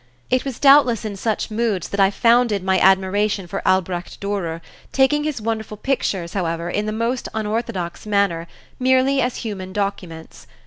It 0.31 0.43
was 0.45 0.57
doubtless 0.57 1.05
in 1.05 1.15
such 1.15 1.51
moods 1.51 1.89
that 1.89 1.99
I 1.99 2.09
founded 2.09 2.63
my 2.63 2.79
admiration 2.79 3.45
for 3.45 3.61
Albrecht 3.67 4.19
Durer, 4.19 4.59
taking 4.91 5.25
his 5.25 5.39
wonderful 5.39 5.77
pictures, 5.77 6.33
however, 6.33 6.71
in 6.71 6.87
the 6.87 6.91
most 6.91 7.29
unorthodox 7.35 8.07
manner, 8.07 8.47
merely 8.79 9.21
as 9.21 9.35
human 9.35 9.73
documents. 9.73 10.47